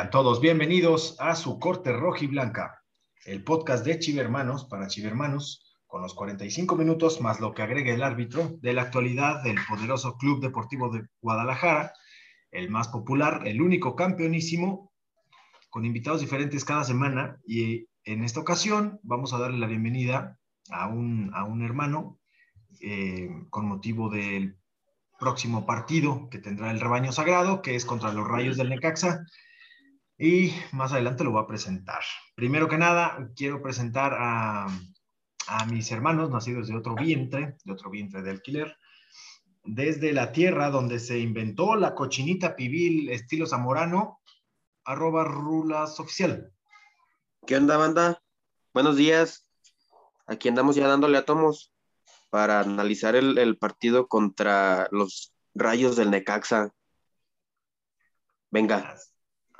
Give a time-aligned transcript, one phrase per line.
[0.00, 2.82] Sean todos bienvenidos a su corte roja y blanca,
[3.26, 8.02] el podcast de Chivermanos para Chivermanos, con los 45 minutos más lo que agregue el
[8.02, 11.92] árbitro de la actualidad del poderoso Club Deportivo de Guadalajara,
[12.50, 14.90] el más popular, el único campeonísimo,
[15.68, 17.38] con invitados diferentes cada semana.
[17.46, 20.38] Y en esta ocasión vamos a darle la bienvenida
[20.70, 22.18] a un, a un hermano
[22.80, 24.56] eh, con motivo del
[25.18, 29.26] próximo partido que tendrá el rebaño sagrado, que es contra los rayos del Necaxa
[30.22, 32.02] y más adelante lo voy a presentar.
[32.34, 34.66] Primero que nada, quiero presentar a,
[35.46, 38.76] a mis hermanos nacidos de otro vientre, de otro vientre de alquiler,
[39.64, 44.20] desde la tierra donde se inventó la cochinita pibil estilo zamorano,
[44.84, 46.52] arroba rulas oficial.
[47.46, 48.22] ¿Qué onda, banda?
[48.74, 49.48] Buenos días.
[50.26, 51.72] Aquí andamos ya dándole a tomos
[52.28, 56.74] para analizar el, el partido contra los rayos del Necaxa.
[58.50, 58.98] Venga.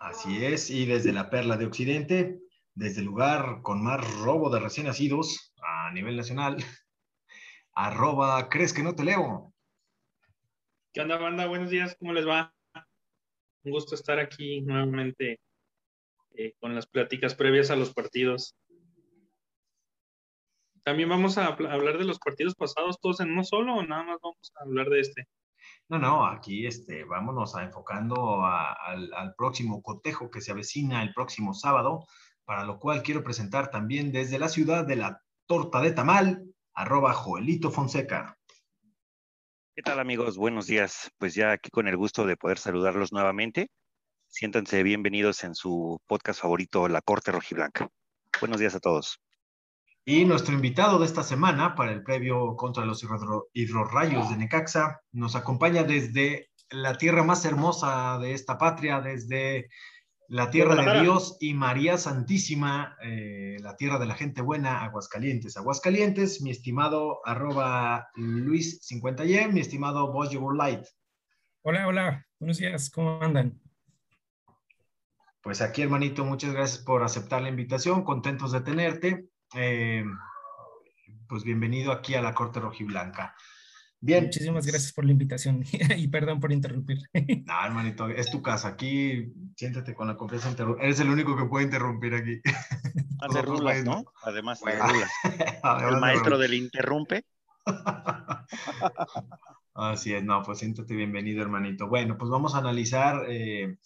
[0.00, 2.40] Así es, y desde la Perla de Occidente,
[2.74, 6.56] desde el lugar con más robo de recién nacidos a nivel nacional,
[7.74, 9.52] arroba, ¿crees que no te leo?
[10.94, 11.46] ¿Qué onda, banda?
[11.46, 12.50] Buenos días, ¿cómo les va?
[13.62, 15.38] Un gusto estar aquí nuevamente
[16.30, 18.56] eh, con las pláticas previas a los partidos.
[20.82, 24.18] También vamos a hablar de los partidos pasados todos en uno solo o nada más
[24.22, 25.28] vamos a hablar de este.
[25.90, 31.12] No, no, aquí este, vámonos a enfocando al, al, próximo cotejo que se avecina el
[31.12, 32.06] próximo sábado,
[32.44, 36.44] para lo cual quiero presentar también desde la ciudad de la torta de tamal,
[36.74, 38.38] arroba Joelito Fonseca.
[39.74, 40.36] ¿Qué tal amigos?
[40.36, 41.10] Buenos días.
[41.18, 43.68] Pues ya aquí con el gusto de poder saludarlos nuevamente.
[44.28, 47.88] Siéntanse bienvenidos en su podcast favorito, La Corte Rojiblanca.
[48.40, 49.20] Buenos días a todos.
[50.10, 53.06] Y nuestro invitado de esta semana para el previo contra los
[53.52, 59.68] hidrorrayos de Necaxa nos acompaña desde la tierra más hermosa de esta patria, desde
[60.26, 65.56] la tierra de Dios y María Santísima, eh, la tierra de la gente buena, Aguascalientes.
[65.56, 70.86] Aguascalientes, mi estimado arroba Luis50Y, mi estimado Boss Light.
[71.62, 73.60] Hola, hola, buenos días, ¿cómo andan?
[75.40, 79.29] Pues aquí, hermanito, muchas gracias por aceptar la invitación, contentos de tenerte.
[79.54, 80.04] Eh,
[81.28, 83.34] pues bienvenido aquí a la Corte Rojiblanca.
[84.00, 84.24] Bien.
[84.24, 85.62] Muchísimas gracias por la invitación
[85.96, 86.98] y perdón por interrumpir.
[87.46, 88.68] No, hermanito, es tu casa.
[88.68, 90.54] Aquí siéntate con la confianza.
[90.80, 92.40] Eres el único que puede interrumpir aquí.
[93.20, 94.04] Hace rulas, ¿no?
[94.22, 95.10] Además, de rulas.
[95.90, 97.24] el maestro del interrumpe.
[99.74, 101.88] Así es, no, pues siéntate bienvenido, hermanito.
[101.88, 103.76] Bueno, pues vamos a analizar eh,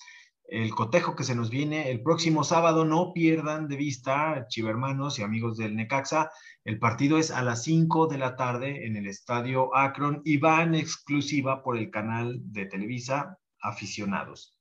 [0.47, 2.84] el cotejo que se nos viene el próximo sábado.
[2.84, 6.31] No pierdan de vista, chivermanos y amigos del Necaxa.
[6.65, 10.62] El partido es a las 5 de la tarde en el estadio Akron y va
[10.62, 14.59] en exclusiva por el canal de Televisa Aficionados.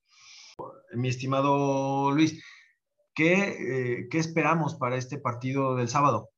[0.93, 2.41] Mi estimado Luis,
[3.13, 6.29] ¿qué, eh, ¿qué esperamos para este partido del sábado?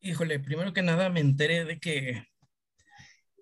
[0.00, 2.22] Híjole, primero que nada me enteré de que,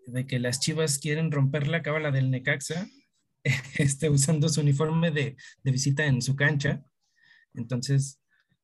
[0.06, 2.88] de que las Chivas quieren romper la cábala del Necaxa
[3.78, 6.84] este, usando su uniforme de, de, visita en su cancha.
[7.54, 8.20] Entonces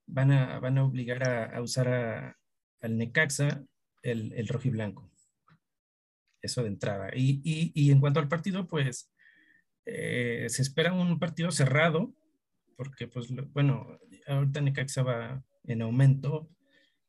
[0.06, 2.38] van a, van a obligar a, a usar a,
[2.80, 3.64] al Necaxa
[4.02, 5.10] el, el rojo y blanco.
[6.40, 7.10] Eso de entrada.
[7.14, 9.12] Y, y, y en cuanto al partido, pues
[9.86, 12.12] eh, se espera un partido cerrado,
[12.76, 16.50] porque pues bueno, ahorita Necaxa va en aumento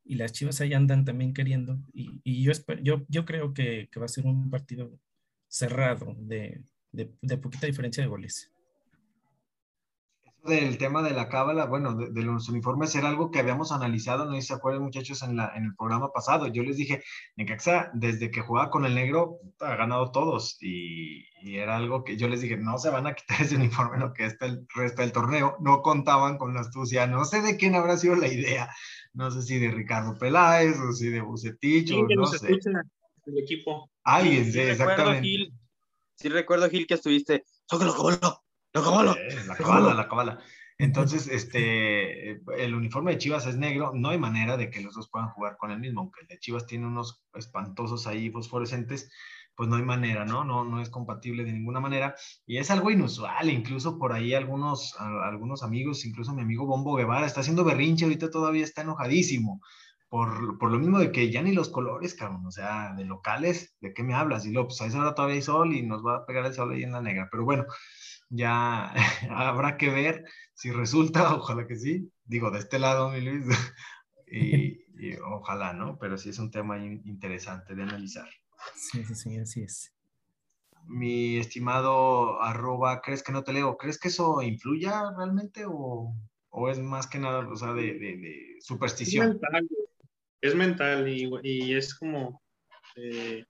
[0.03, 1.79] y las Chivas ahí andan también queriendo.
[1.93, 2.51] Y, y yo,
[2.83, 4.99] yo, yo creo que, que va a ser un partido
[5.47, 8.49] cerrado de, de, de poquita diferencia de goles.
[10.23, 13.71] Eso del tema de la cábala, bueno, de, de, los uniformes era algo que habíamos
[13.71, 16.47] analizado, no sé si se acuerdan muchachos en, la, en el programa pasado.
[16.47, 17.01] Yo les dije,
[17.37, 22.17] Necaxa, desde que jugaba con el negro, ha ganado todos y, y, era algo que
[22.17, 25.01] yo les dije, no se van a quitar ese uniforme lo que está el resto
[25.01, 25.55] del torneo.
[25.61, 28.69] No contaban con la astucia, no sé de quién habrá sido la idea,
[29.13, 32.31] no sé si de Ricardo Peláez o si de Bucetich sí, o que no nos
[32.31, 32.47] sé.
[32.49, 33.89] el equipo.
[34.03, 35.53] Alguien, sí, exactamente.
[36.15, 38.43] Sí recuerdo, Gil, que estuviste, ¡Sócalo, cabalo!
[38.73, 39.15] ¡Lo cabalo!
[39.15, 40.39] Eh, la cabala, la cabala.
[40.77, 45.09] Entonces, este, el uniforme de Chivas es negro, no hay manera de que los dos
[45.09, 49.09] puedan jugar con el mismo, aunque el de Chivas tiene unos espantosos ahí fosforescentes,
[49.55, 50.43] pues no hay manera, ¿no?
[50.43, 52.15] No, no es compatible de ninguna manera.
[52.45, 57.27] Y es algo inusual, incluso por ahí algunos, algunos amigos, incluso mi amigo Bombo Guevara,
[57.27, 59.61] está haciendo berrinche, ahorita todavía está enojadísimo.
[60.13, 63.75] Por, por, lo mismo de que ya ni los colores, cabrón, o sea, de locales,
[63.81, 64.45] ¿de qué me hablas?
[64.45, 66.53] Y luego, pues a esa hora todavía hay sol y nos va a pegar el
[66.53, 67.65] sol ahí en la negra, pero bueno,
[68.29, 68.93] ya
[69.31, 70.23] habrá que ver
[70.53, 73.47] si resulta, ojalá que sí, digo, de este lado, mi Luis,
[74.27, 75.97] y, y, ojalá, ¿no?
[75.97, 78.29] Pero sí es un tema interesante de analizar.
[78.75, 79.95] Sí, sí, sí, así es.
[80.85, 83.77] mi estimado arroba, ¿crees que no te leo?
[83.77, 86.13] ¿Crees que eso influya realmente o,
[86.69, 89.25] es más que nada, o sea, de, superstición?
[89.25, 89.67] Es mental,
[90.43, 92.41] es mental y, es como
[92.97, 93.45] eh,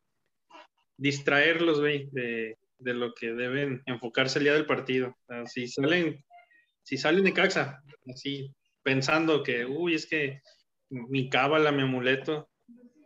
[0.96, 5.18] distraerlos, de, de, lo que deben enfocarse el día del partido.
[5.48, 6.24] si salen,
[6.84, 8.54] si salen de casa, así
[8.84, 10.42] pensando que, uy, es que
[10.90, 12.48] mi cábala, mi amuleto,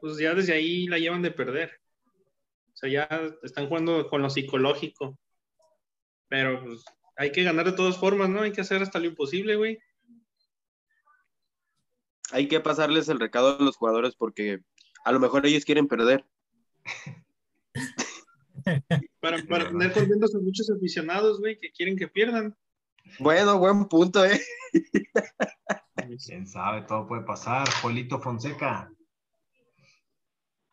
[0.02, 1.72] pues ya desde ahí la llevan de perder.
[2.74, 3.08] O sea, ya
[3.42, 5.18] están jugando con lo psicológico.
[6.28, 6.84] Pero pues
[7.16, 8.42] hay que ganar de todas formas, ¿no?
[8.42, 9.80] Hay que hacer hasta lo imposible, güey.
[12.32, 14.60] Hay que pasarles el recado a los jugadores porque
[15.04, 16.26] a lo mejor ellos quieren perder.
[19.20, 22.56] para, para tener contentos a muchos aficionados, güey, que quieren que pierdan.
[23.20, 24.42] Bueno, buen punto, ¿eh?
[26.26, 27.68] Quién sabe, todo puede pasar.
[27.82, 28.92] Polito Fonseca.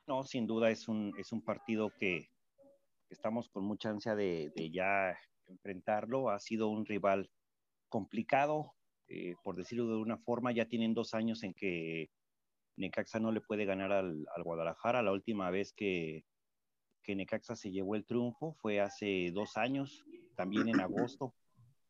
[0.07, 2.29] No, sin duda es un, es un partido que,
[3.09, 5.17] estamos con mucha ansia de, ya
[5.47, 6.31] enfrentarlo.
[6.31, 7.31] Ha sido un rival
[7.89, 8.75] complicado,
[9.09, 10.53] eh, por decirlo de una forma.
[10.53, 12.11] Ya tienen dos años en que
[12.77, 15.03] Necaxa no le puede ganar al, Guadalajara.
[15.03, 16.25] La última vez que,
[17.03, 20.05] que, Necaxa se llevó el triunfo fue hace dos años,
[20.35, 21.35] también en agosto.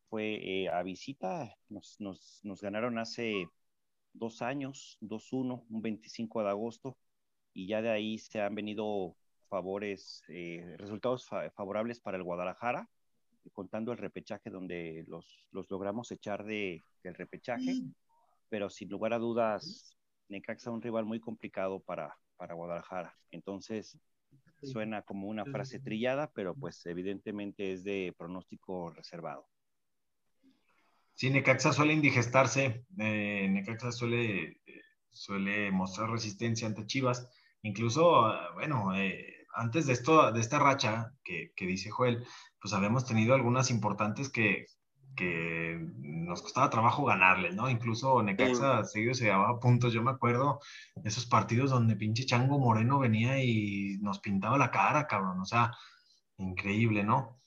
[0.09, 3.49] Fue eh, a visita, nos, nos, nos ganaron hace
[4.13, 6.97] dos años, 2-1, un 25 de agosto
[7.55, 9.17] y ya de ahí se han venido
[9.49, 12.91] favores, eh, resultados favorables para el Guadalajara,
[13.53, 17.83] contando el repechaje donde los, los logramos echar de, del repechaje,
[18.49, 19.97] pero sin lugar a dudas,
[20.29, 23.17] Necaxa es un rival muy complicado para, para Guadalajara.
[23.31, 23.99] Entonces,
[24.63, 29.47] suena como una frase trillada, pero pues evidentemente es de pronóstico reservado.
[31.15, 34.61] Sí, Necaxa suele indigestarse, eh, Necaxa suele,
[35.11, 37.31] suele mostrar resistencia ante Chivas.
[37.63, 42.25] Incluso, bueno, eh, antes de esto, de esta racha que, dice Joel,
[42.61, 44.67] pues habíamos tenido algunas importantes que,
[45.97, 47.71] nos costaba trabajo ganarles, ¿no?
[47.71, 49.93] Incluso Necaxa seguido se llevaba puntos.
[49.93, 50.59] Yo me acuerdo
[50.97, 55.39] de esos partidos donde pinche Chango Moreno venía y nos pintaba la cara, cabrón.
[55.41, 55.71] O sea,
[56.39, 57.39] increíble, ¿no?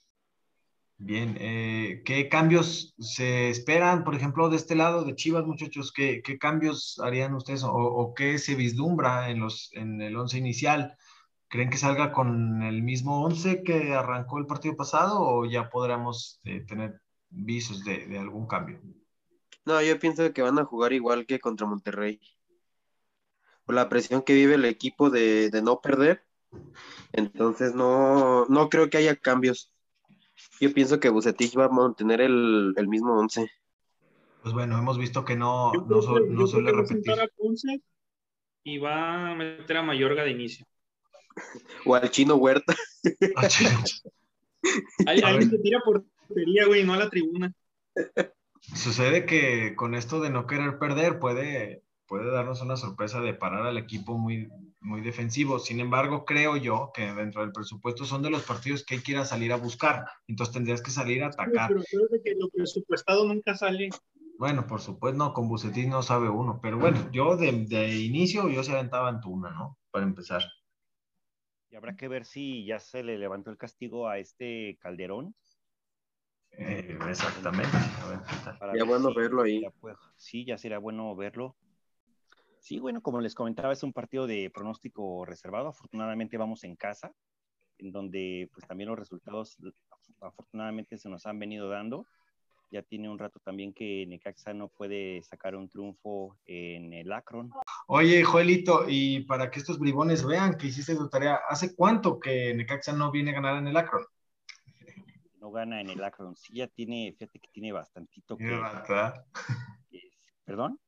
[1.00, 5.92] Bien, eh, ¿qué cambios se esperan, por ejemplo, de este lado de Chivas, muchachos?
[5.92, 10.98] ¿Qué, cambios harían ustedes o, qué se vislumbra en, los, en el once inicial?
[11.50, 16.42] ¿Creen que salga con el mismo once que arrancó el partido pasado o ya podremos
[16.44, 18.82] eh, tener visos de, algún cambio?
[19.66, 22.20] No, yo pienso que van a jugar igual que contra Monterrey.
[23.66, 26.24] Por la presión que vive el equipo de, de no perder.
[27.14, 29.72] Entonces no, no creo que haya cambios.
[30.60, 33.50] Yo pienso que Bucetich va a mantener el, mismo 11.
[34.42, 36.02] Pues bueno, hemos visto que no, no,
[36.48, 37.14] suele repetir.
[38.64, 40.66] y va a meter a Mayorga de inicio.
[41.86, 42.76] O al chino Huerta.
[45.06, 47.54] Alguien se tira portería, güey, no a la tribuna.
[48.62, 53.66] Sucede que con esto de no querer perder puede, puede darnos una sorpresa de parar
[53.66, 54.50] al equipo muy,
[54.82, 55.60] muy defensivo.
[55.60, 59.14] Sin embargo, creo yo que dentro del presupuesto son de los partidos que hay que
[59.14, 60.06] ir a salir a buscar.
[60.28, 61.70] Entonces tendrías que salir a atacar.
[61.70, 63.90] pero creo que lo presupuestado nunca sale.
[64.38, 66.60] Bueno, por supuesto, no, con Bucetín no sabe uno.
[66.62, 69.78] Pero bueno, yo de, de inicio yo se aventaba en Tuna, ¿no?
[69.92, 70.44] Para empezar.
[71.70, 75.36] Y habrá que ver si ya se le levantó el castigo a este Calderón.
[76.52, 77.78] Eh, exactamente.
[78.76, 79.62] Ya bueno verlo ahí.
[80.16, 81.56] sí, ya sería bueno verlo
[82.60, 85.70] Sí, bueno, como les comentaba, es un partido de pronóstico reservado.
[85.70, 87.14] Afortunadamente vamos en casa,
[87.78, 89.58] en donde pues también los resultados
[90.20, 92.06] afortunadamente se nos han venido dando.
[92.70, 97.50] Ya tiene un rato también que Necaxa no puede sacar un triunfo en el Akron.
[97.88, 102.54] Oye, Joelito, y para que estos bribones vean que hiciste tu tarea, ¿hace cuánto que
[102.54, 104.06] Necaxa no viene a ganar en el Akron?
[105.40, 106.36] No gana en el Akron.
[106.36, 108.38] Sí, ya tiene, fíjate que tiene bastantito.
[108.38, 108.62] Que,
[110.44, 110.80] ¿Perdón?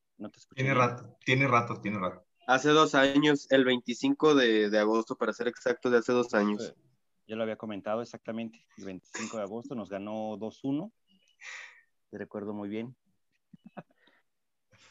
[0.53, 2.25] Tiene rato, tiene rato, tiene rato.
[2.47, 6.73] Hace dos años, el 25 de, agosto, para ser exacto, de hace dos años.
[7.27, 8.65] Ya lo había comentado exactamente.
[8.77, 10.91] El 25 de agosto nos ganó 2-1.
[12.09, 12.95] Te recuerdo muy bien.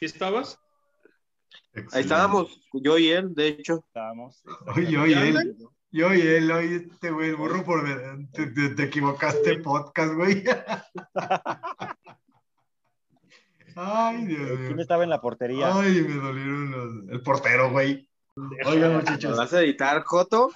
[0.00, 0.58] ¿Y estabas?
[1.92, 3.84] Ahí estábamos, yo y él, de hecho.
[3.87, 4.42] Estábamos.
[4.88, 5.56] yo y él.
[5.90, 7.82] Yo y él, oye, este güey, burro por
[8.32, 10.44] te, te, te equivocaste podcast, güey.
[13.75, 14.66] Ay, Dios mío.
[14.66, 15.75] ¿Quién estaba en la portería?
[15.75, 17.08] Ay, me dolieron los...
[17.10, 18.08] El portero, güey.
[18.66, 19.37] Oigan, muchachos.
[19.37, 20.50] ¿Vas a editar, Joto?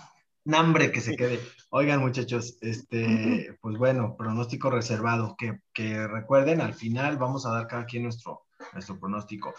[0.45, 1.41] Nambre que se quede.
[1.71, 5.37] Oigan, muchachos, este, pues bueno, pronóstico reservado.
[5.37, 9.55] Que, que, recuerden, al final vamos a dar cada quien nuestro, nuestro pronóstico.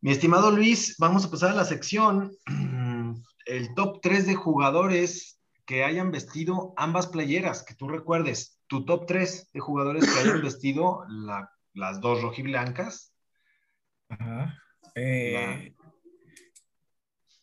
[0.00, 2.32] Mi estimado Luis, vamos a pasar a la sección.
[3.46, 9.06] El top 3 de jugadores que hayan vestido ambas playeras, que tú recuerdes, tu top
[9.06, 11.04] 3 de jugadores que hayan vestido
[11.72, 13.14] las dos rojiblancas.
[14.08, 14.58] Ajá.
[14.94, 15.74] Eh,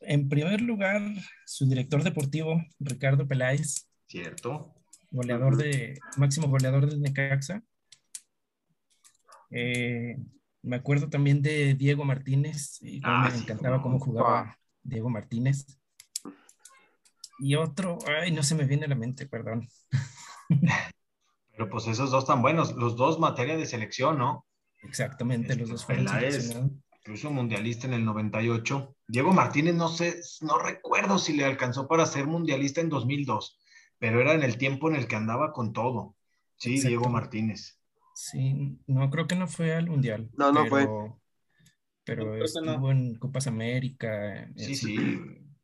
[0.10, 1.04] en primer lugar,
[1.46, 3.88] su director deportivo, Ricardo Peláez.
[4.08, 4.74] Cierto.
[5.12, 7.62] Goleador de, máximo goleador del Necaxa.
[9.52, 10.18] Eh,
[10.64, 15.80] me acuerdo también de Diego Martínez, y ah, me encantaba cómo jugaba Diego Martínez.
[17.38, 19.70] Y otro, ay, no se me viene a la mente, perdón.
[21.52, 24.48] Pero pues esos dos tan buenos, los dos materia de selección, ¿no?
[24.82, 26.08] Exactamente, los dos fueron
[27.00, 28.96] incluso mundialista en el 98.
[29.08, 33.60] Diego Martínez, no sé, no recuerdo si le alcanzó para ser mundialista en 2002,
[33.98, 36.16] pero era en el tiempo en el que andaba con todo.
[36.58, 37.80] Sí, Diego Martínez.
[38.14, 40.30] Sí, no, creo que no fue al mundial.
[40.38, 40.88] No, no fue.
[42.04, 44.52] Pero estuvo en Copas América.
[44.58, 44.98] Sí, sí,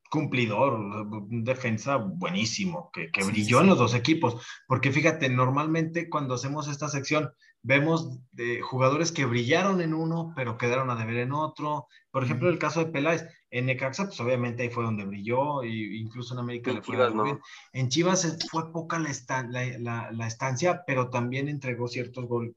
[0.10, 4.46] cumplidor, un defensa buenísimo, que, brilló en los dos equipos.
[4.68, 7.32] Porque fíjate, normalmente cuando hacemos esta sección,
[7.66, 11.88] vemos de jugadores que brillaron en uno, pero quedaron a deber en otro.
[12.12, 13.28] Por ejemplo, el caso de Peláez.
[13.50, 16.96] En Necaxa, pues obviamente ahí fue donde brilló, e incluso en América en le fue
[16.96, 17.40] Chivas, bien.
[17.74, 22.54] En Chivas fue poca la, la, estancia, pero también entregó ciertos goles,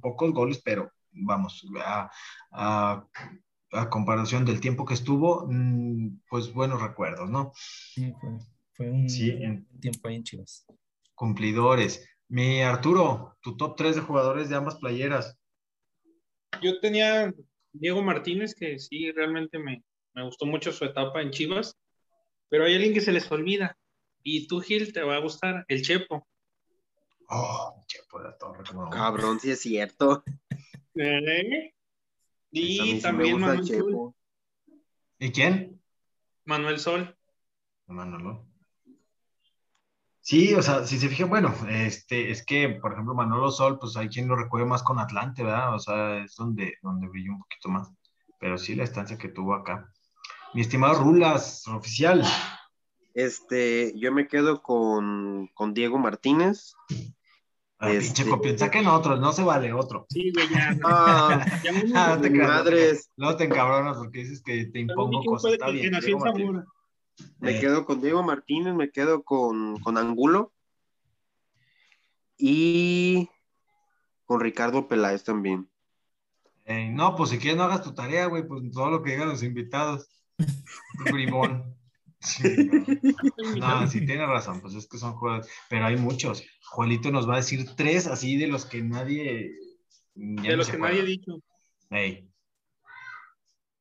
[0.00, 2.10] pocos goles, pero vamos, a,
[2.50, 3.08] a,
[3.90, 7.52] comparación del tiempo que estuvo, mm, pues buenos recuerdos, ¿no?
[7.54, 8.12] Sí,
[8.72, 9.06] fue, un
[9.80, 10.66] tiempo ahí en Chivas.
[11.14, 12.06] Cumplidores.
[12.32, 15.38] Mi Arturo, tu top 3 de jugadores de ambas playeras.
[16.62, 17.30] Yo tenía
[17.72, 19.84] Diego Martínez, que sí, realmente me,
[20.14, 21.76] gustó mucho su etapa en Chivas,
[22.48, 23.76] pero hay alguien que se les olvida.
[24.22, 26.26] Y tú, Gil, te va a gustar, el Chepo.
[27.28, 28.64] Oh, Chepo de la Torre.
[28.90, 30.24] Cabrón, sí es cierto.
[30.94, 31.74] ¿Eh?
[32.50, 34.14] Y también Manuel Sol.
[35.18, 35.82] ¿Y quién?
[36.46, 37.14] Manuel Sol.
[37.88, 38.38] Manuel.
[40.32, 43.98] Sí, o sea, si se fijan, bueno, este, es que, por ejemplo, Manolo Sol, pues
[43.98, 45.74] hay quien lo recuerde más con Atlante, ¿verdad?
[45.74, 47.92] O sea, es donde, donde brilló un poquito más.
[48.40, 49.92] Pero sí la estancia que tuvo acá.
[50.54, 52.24] Mi estimado Rulas, oficial.
[53.12, 56.76] Este, yo me quedo con, con Diego Martínez.
[57.78, 58.22] Ah, este...
[58.22, 60.06] pinche copia, saquen otro, no se vale otro.
[60.08, 60.78] Sí, güey, ya.
[60.82, 61.44] Ah,
[61.94, 63.10] ah, no te madres.
[63.18, 65.52] No te encabronas porque dices que te impongo cosas.
[65.52, 65.94] Está bien,
[67.38, 70.52] me quedo con Diego Martínez, me quedo con, Angulo
[72.36, 73.28] y
[74.24, 75.68] con Ricardo Peláez también.
[76.66, 79.42] no, pues si quieres no hagas tu tarea, güey, pues todo lo que digan los
[79.42, 80.08] invitados.
[81.04, 81.76] Bribón.
[83.58, 83.86] no.
[83.88, 86.44] sí tiene razón, pues es que son juegos, pero hay muchos.
[86.70, 89.52] Juelito nos va a decir tres así de los que nadie.
[90.14, 91.42] De los que nadie ha dicho.
[91.90, 92.28] Hey.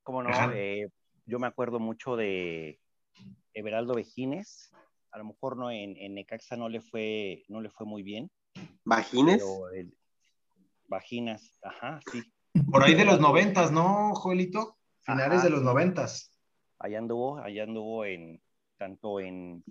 [0.04, 0.52] ¿Cómo no?
[0.54, 0.90] Eh,
[1.26, 2.81] yo me acuerdo mucho de
[3.53, 4.72] Everaldo Vejines,
[5.12, 8.31] a lo mejor no en, en, Necaxa no le fue, no le fue muy bien.
[8.86, 9.43] ¿Vagines?
[10.88, 12.22] Vaginas, ajá, sí.
[12.70, 14.77] Por ahí de los noventas, ¿no, Joelito?
[15.00, 16.38] Finales de los noventas.
[16.79, 18.41] Allá anduvo, allá anduvo en,
[18.77, 19.63] tanto en,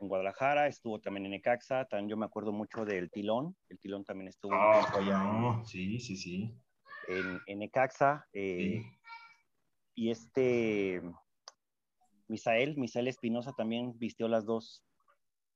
[0.00, 4.04] en Guadalajara, estuvo también en Necaxa, también yo me acuerdo mucho del Tilón, el Tilón
[4.04, 5.62] también estuvo allá.
[5.64, 6.58] sí, sí, sí.
[7.06, 8.82] En, en Necaxa, eh,
[9.94, 11.00] y este,
[12.28, 14.84] Misael, Misael Espinosa también vistió las dos,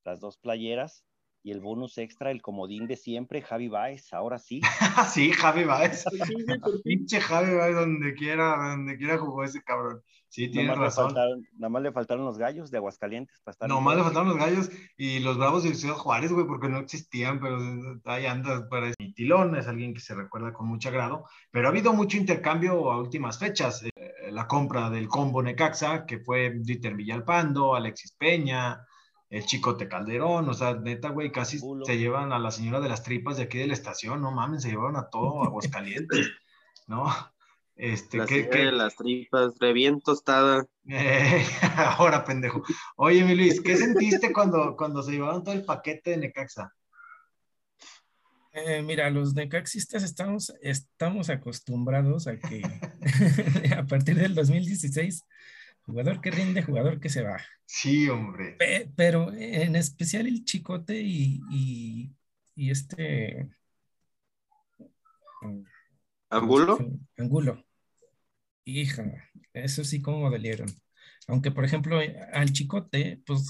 [0.04, 1.04] las dos playeras
[1.44, 4.60] y el bonus extra, el comodín de siempre, Javi Baez, ahora sí.
[5.12, 6.04] sí, Javi Baez.
[6.84, 10.02] Pinche Javi Baez, donde quiera, donde quiera jugó ese cabrón.
[10.28, 11.12] Sí, tiene razón.
[11.12, 13.68] nada más le faltaron los gallos de Aguascalientes para estar.
[13.68, 17.38] Nomás le faltaron los gallos y los bravos de Ciudad Juárez, güey, porque no existían,
[17.38, 17.58] pero
[18.06, 21.70] ahí anda para Y Tilón es alguien que se recuerda con mucho agrado, pero ha
[21.70, 23.84] habido mucho intercambio a últimas fechas.
[24.32, 28.86] La compra del combo Necaxa, que fue Dieter Villalpando, Alexis Peña,
[29.30, 33.02] el Chicote Calderón, o sea, neta, güey, casi se llevan a la señora de las
[33.02, 36.30] tripas de aquí de la estación, no mames, se llevaron a todo Aguascalientes,
[36.86, 37.06] ¿no?
[37.74, 38.70] Este, la ¿qué, qué?
[38.70, 40.66] las tripas, reviento tostada.
[40.86, 41.46] Eh,
[41.98, 42.62] ahora, pendejo.
[42.96, 46.72] Oye, mi Luis, ¿qué sentiste cuando, cuando se llevaron todo el paquete de Necaxa?
[48.52, 52.62] Eh, mira, los necaxistas estamos, estamos acostumbrados a que
[53.76, 55.24] a partir del 2016
[55.84, 57.40] Jugador que rinde, jugador que se va.
[57.66, 58.56] Sí, hombre.
[58.96, 62.12] pero en especial el Chicote y,
[62.56, 63.50] este...
[66.30, 66.78] ¿Angulo?
[67.18, 67.64] Angulo.
[68.64, 70.68] Hija, eso sí como dolieron.
[71.26, 71.98] Aunque, por ejemplo,
[72.32, 73.48] al Chicote, pues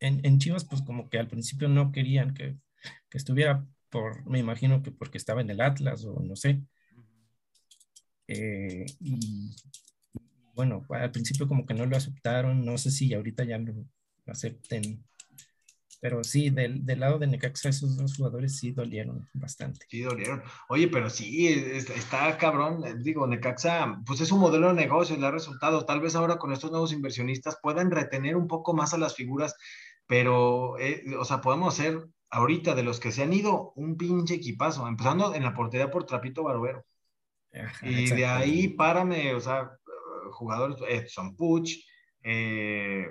[0.00, 2.56] en, Chivas, pues como que al principio no querían que,
[3.08, 6.62] que, estuviera por, me imagino que porque estaba en el Atlas o no sé.
[8.26, 9.56] Eh, y
[10.54, 13.74] bueno, al principio como que no lo aceptaron, no sé si ahorita ya lo,
[14.26, 15.04] acepten.
[16.00, 19.86] Pero sí, del, del, lado de Necaxa, esos dos jugadores sí dolieron bastante.
[19.88, 20.42] Sí, dolieron.
[20.68, 23.02] Oye, pero sí, está cabrón.
[23.02, 25.84] Digo, Necaxa, pues es un modelo de negocio, le ha resultado.
[25.86, 29.56] Tal vez ahora con estos nuevos inversionistas puedan retener un poco más a las figuras,
[30.06, 34.34] pero, eh, o sea, podemos ser ahorita de los que se han ido un pinche
[34.34, 36.84] equipazo, empezando en la portería por Trapito Barbero.
[37.82, 39.70] y de ahí párame, o sea,
[40.32, 41.72] jugadores, Edson Puch,
[42.22, 43.06] eh,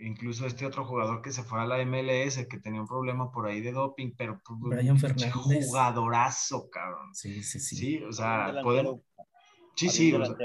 [0.00, 3.46] incluso este otro jugador que se fue a la MLS, que tenía un problema por
[3.46, 5.32] ahí de doping, pero pues, Brian Fernández.
[5.32, 7.14] jugadorazo, cabrón.
[7.14, 7.76] Sí, sí, sí.
[7.76, 9.00] Sí, o sea, podemos...
[9.74, 10.12] Sí, sí.
[10.12, 10.36] O sea...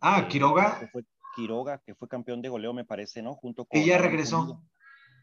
[0.00, 0.78] Ah, Quiroga.
[0.78, 3.34] Que fue Quiroga, que fue campeón de goleo, me parece, ¿no?
[3.34, 3.80] Junto con...
[3.80, 4.62] Y ya regresó.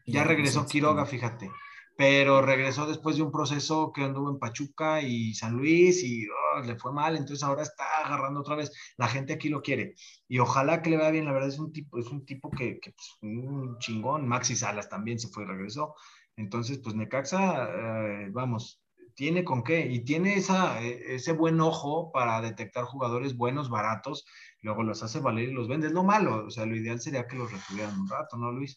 [0.06, 1.50] Ya regresó Quiroga, fíjate
[1.96, 6.60] pero regresó después de un proceso que anduvo en Pachuca y San Luis y oh,
[6.60, 8.70] le fue mal, entonces ahora está agarrando otra vez.
[8.98, 9.94] La gente aquí lo quiere
[10.28, 11.24] y ojalá que le vaya bien.
[11.24, 14.28] La verdad es un tipo, es un tipo que, pues, un chingón.
[14.28, 15.94] Maxi Salas también se fue y regresó.
[16.36, 18.82] Entonces, pues Necaxa, eh, vamos,
[19.14, 24.26] tiene con qué y tiene esa, e, ese buen ojo para detectar jugadores buenos, baratos,
[24.60, 25.86] luego los hace valer y los vende.
[25.86, 28.74] Es lo malo, o sea, lo ideal sería que los retuvieran un rato, ¿no, Luis?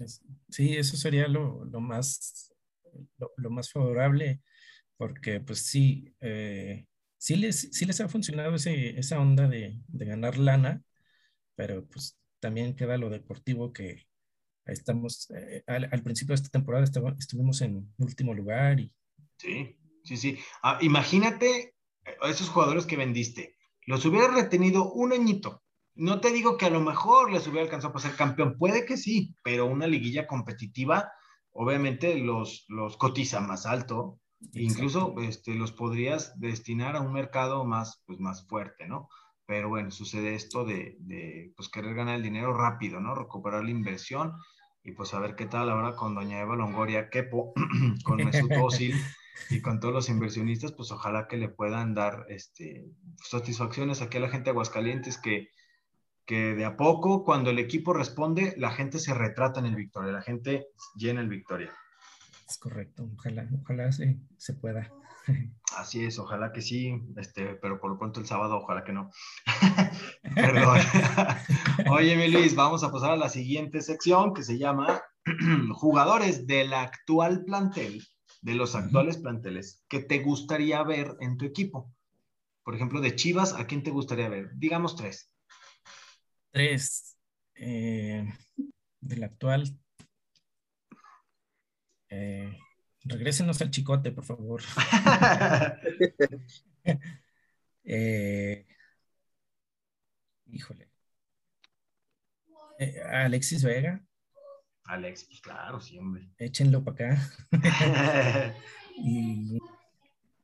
[0.47, 2.49] Sí, eso sería lo, lo más
[3.37, 4.41] lo, más favorable,
[4.97, 6.85] porque pues sí, eh,
[7.17, 10.81] sí, les, sí les ha funcionado ese, esa onda de, de, ganar lana,
[11.55, 14.07] pero pues también queda lo deportivo que
[14.65, 18.79] estamos, eh, al, principio de esta temporada estuvimos en último lugar.
[18.79, 18.91] Y...
[19.37, 20.39] Sí, sí, sí.
[20.61, 21.73] Ah, imagínate
[22.21, 25.63] a esos jugadores que vendiste, los hubiera retenido un añito.
[25.95, 28.95] No te digo que a lo mejor les hubiera alcanzado para ser campeón, puede que
[28.95, 31.11] sí, pero una liguilla competitiva
[31.51, 34.19] obviamente los, los cotiza más alto,
[34.53, 39.09] incluso este, los podrías destinar a un mercado más, pues, más fuerte, ¿no?
[39.45, 43.15] Pero bueno, sucede esto de, de pues, querer ganar el dinero rápido, ¿no?
[43.15, 44.33] Recuperar la inversión
[44.83, 47.53] y pues a ver qué tal ahora con doña Eva Longoria Kepo,
[48.03, 48.95] con Mesut Özil
[49.49, 52.85] y con todos los inversionistas, pues ojalá que le puedan dar este,
[53.23, 55.49] satisfacciones aquí a la gente de Aguascalientes que,
[56.29, 60.11] que de a poco, cuando el equipo responde, la gente se retrata en el Victoria,
[60.11, 61.73] la gente llena el Victoria.
[62.47, 64.93] Es correcto, ojalá, ojalá se, se pueda.
[65.75, 69.09] Así es, ojalá que sí, este, pero por lo pronto el sábado, ojalá que no.
[70.35, 70.77] Perdón.
[71.89, 75.01] Oye, mi Luis, vamos a pasar a la siguiente sección que se llama
[75.73, 78.05] jugadores del actual plantel,
[78.43, 81.91] de los actuales planteles, que te gustaría ver en tu equipo.
[82.63, 84.51] Por ejemplo, de Chivas, ¿a quién te gustaría ver?
[84.53, 85.31] Digamos tres.
[86.51, 87.17] Tres.
[87.55, 88.25] Eh,
[89.01, 89.63] del actual.
[92.09, 92.57] Eh,
[93.03, 94.61] regrésenos al chicote, por favor.
[97.83, 98.65] eh,
[100.47, 100.89] híjole.
[102.79, 104.03] Eh, Alexis Vega.
[104.85, 106.27] Alex, pues claro, sí, hombre.
[106.37, 107.33] Échenlo para acá.
[108.97, 109.59] y...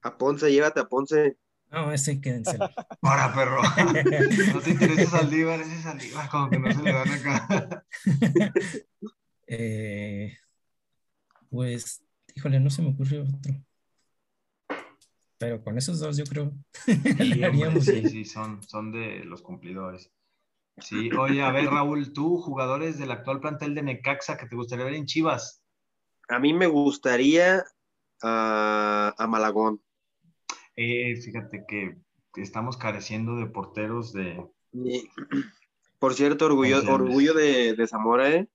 [0.03, 1.37] A Ponce, llévate a Ponce.
[1.71, 2.57] No, ese quédense.
[3.01, 3.61] Para, perro.
[4.53, 7.85] No te interesa Saldívar, ese Saldívar, como que no se le dan acá.
[9.47, 10.37] eh,
[11.49, 13.53] pues, híjole, no se me ocurrió otro.
[15.37, 16.53] Pero con esos dos yo creo
[16.85, 20.09] sí, haríamos sí, sí, son, son de los cumplidores.
[20.77, 24.85] Sí, oye, a ver, Raúl, tú, jugadores del actual plantel de Necaxa que te gustaría
[24.85, 25.61] ver en Chivas.
[26.27, 27.63] A mí me gustaría
[28.23, 29.81] uh, a Malagón.
[30.75, 31.97] Eh, fíjate que
[32.35, 34.45] estamos careciendo de porteros de...
[35.99, 38.49] Por cierto, orgullo, orgullo de, de, Zamora, ¿eh?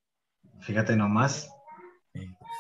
[0.61, 1.51] Fíjate nomás.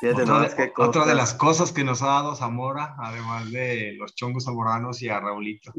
[0.00, 3.94] Fíjate otra, nomás de, otra de las cosas que nos ha dado Zamora, además de
[3.98, 5.72] los chongos zamoranos y a Raulito.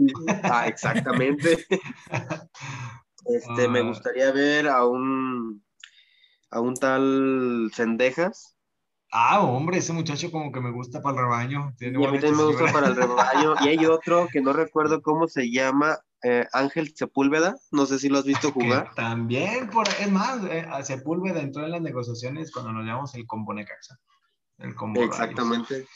[0.44, 1.66] Ah, exactamente.
[3.26, 3.84] este, me ah.
[3.84, 5.64] gustaría ver a un
[6.52, 8.56] a un tal Cendejas
[9.12, 11.74] Ah, hombre, ese muchacho como que me gusta para el rebaño.
[11.78, 13.56] Tiene y a mí también me gusta para el rebaño.
[13.62, 17.58] Y hay otro que no recuerdo cómo se llama, eh, Ángel Sepúlveda.
[17.72, 18.94] No sé si lo has visto jugar.
[18.96, 23.54] también, por, es más, eh, Sepúlveda entró en las negociaciones cuando nos llamamos el combo
[23.54, 24.00] Necaxa.
[24.60, 25.88] El combo Exactamente.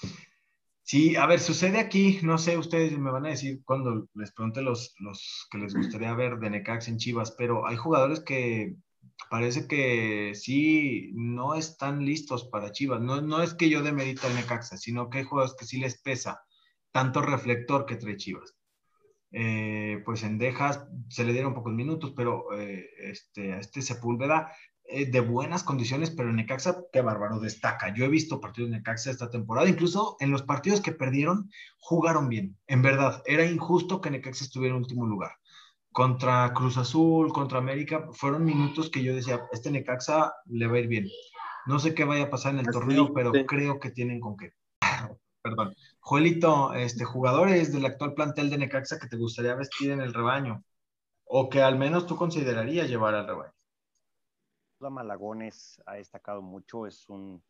[0.83, 4.61] Sí, a ver, sucede aquí, no sé, ustedes me van a decir cuando les pregunte
[4.61, 8.75] los, los que les gustaría ver de Necaxa en Chivas, pero hay jugadores que
[9.29, 13.01] parece que sí no están listos para Chivas.
[13.01, 16.01] No, no es que yo demerita el Necaxa, sino que hay jugadores que sí les
[16.01, 16.41] pesa
[16.91, 18.55] tanto reflector que trae Chivas.
[19.31, 24.51] Eh, pues en Dejas se le dieron pocos minutos, pero eh, este, este Sepúlveda
[24.85, 27.93] eh, de buenas condiciones, pero Necaxa, qué bárbaro, destaca.
[27.93, 32.29] Yo he visto partidos de Necaxa esta temporada, incluso en los partidos que perdieron, jugaron
[32.29, 32.57] bien.
[32.67, 35.31] En verdad, era injusto que Necaxa estuviera en último lugar
[35.95, 40.79] contra Cruz Azul, contra América, fueron minutos que yo decía, este Necaxa le va a
[40.79, 41.07] ir bien.
[41.67, 44.51] No sé qué vaya a pasar en el torneo, pero creo que tienen con qué.
[45.41, 45.73] Perdón.
[46.01, 50.65] Joelito, este, jugadores del actual plantel de Necaxa que te gustaría vestir en el rebaño
[51.23, 53.53] o que al menos tú considerarías llevar al rebaño.
[54.81, 57.41] Malagones ha destacado mucho, es un,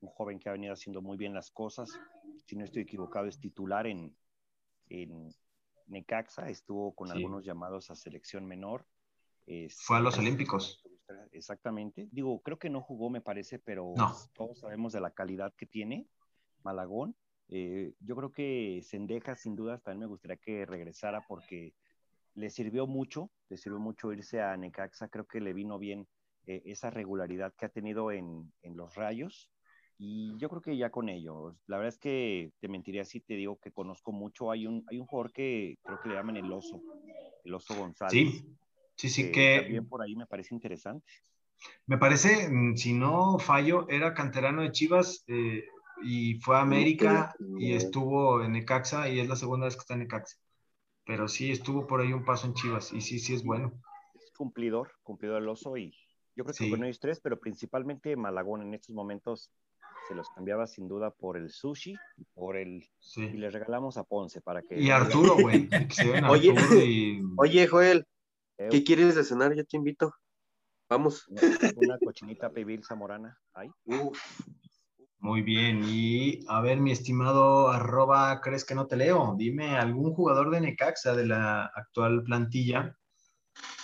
[0.00, 1.90] joven que ha venido haciendo muy bien las cosas.
[2.46, 4.16] Si no estoy equivocado, es titular en,
[4.90, 5.34] en
[5.90, 8.86] Necaxa, estuvo con algunos llamados a selección menor.
[9.76, 10.82] Fue a los Olímpicos.
[11.32, 12.08] Exactamente.
[12.12, 13.94] Digo, creo que no jugó, me parece, pero
[14.34, 16.06] todos sabemos de la calidad que tiene
[16.62, 17.16] Malagón.
[17.48, 21.74] Eh, yo creo que Sendeja, sin duda, también me gustaría que regresara porque
[22.34, 25.08] le sirvió mucho, le sirvió mucho irse a Necaxa.
[25.08, 26.06] Creo que le vino bien
[26.46, 29.50] eh, esa regularidad que ha tenido en, en, los rayos.
[30.02, 33.34] Y yo creo que ya con ello, la verdad es que te mentiría si te
[33.34, 34.50] digo que conozco mucho.
[34.50, 36.80] Hay un, hay un jugador que creo que le llaman el oso,
[37.44, 38.12] el oso González.
[38.12, 38.56] Sí,
[38.96, 39.60] sí, sí, que.
[39.60, 41.04] También por ahí me parece interesante.
[41.84, 45.64] Me parece, mm, si no fallo, era canterano de Chivas eh,
[46.02, 49.92] y fue a América y estuvo en Necaxa y es la segunda vez que está
[49.92, 50.38] en Necaxa.
[51.04, 53.70] Pero sí, estuvo por ahí un paso en Chivas y sí, sí es bueno.
[54.14, 55.94] Es cumplidor, cumplidor el oso y
[56.34, 59.50] yo creo que con ellos tres, pero principalmente Malagón en estos momentos
[60.10, 61.94] se los cambiaba sin duda por el sushi
[62.34, 65.68] por el y le regalamos a Ponce para que y Arturo güey
[66.28, 66.52] oye
[67.38, 68.04] oye Joel
[68.56, 70.12] qué quieres de cenar yo te invito.
[70.88, 71.28] Vamos.
[71.28, 73.70] una cochinita pibil zamorana ahí
[75.20, 80.12] muy bien y a ver mi estimado arroba crees que no te leo dime algún
[80.12, 82.96] jugador de Necaxa de la actual plantilla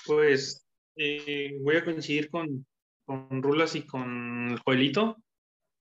[0.04, 2.66] pues eh, voy a coincidir con,
[3.04, 5.18] con Rulas y con el Joelito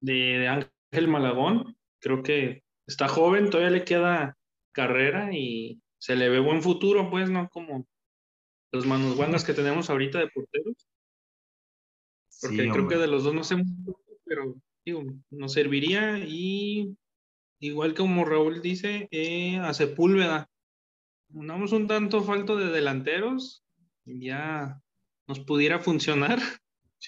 [0.01, 1.77] de, Ángel Malagón.
[1.99, 4.37] Creo que está joven, todavía le queda
[4.71, 7.49] carrera y se le ve buen futuro, pues, ¿no?
[7.49, 7.87] Como
[8.71, 10.87] los manos buenas que tenemos ahorita de porteros.
[12.41, 16.95] Porque creo que de los dos no sé mucho, pero digo, nos serviría y
[17.59, 20.49] igual como Raúl dice, eh, a Sepúlveda.
[21.33, 23.63] Andamos un tanto falto de delanteros,
[24.05, 24.81] ya
[25.27, 26.39] nos pudiera funcionar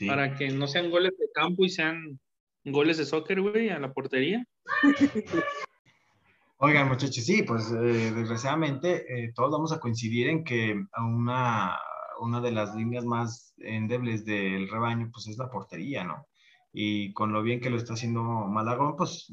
[0.05, 2.19] para que no sean goles de campo y sean
[2.65, 4.45] goles de soccer, güey, a la portería.
[6.57, 11.79] Oigan, muchachos, sí, pues eh, desgraciadamente eh, todos vamos a coincidir en que una,
[12.19, 16.27] una de las líneas más endebles del rebaño, pues es la portería, ¿no?
[16.71, 19.27] Y con lo bien que lo está haciendo Malagón, pues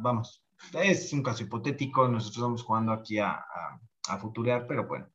[0.00, 5.08] vamos, es un caso hipotético, nosotros estamos jugando aquí a, a, a futurear, pero bueno,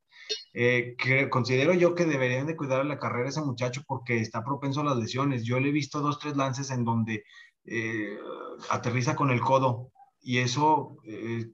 [0.53, 0.95] eh,
[1.29, 4.97] considero yo que deberían de cuidar la carrera ese muchacho porque está propenso a las
[4.97, 5.43] lesiones.
[5.43, 7.23] Yo le he visto dos, tres lances en donde
[7.65, 8.17] eh,
[8.69, 11.51] aterriza con el codo y eso eh,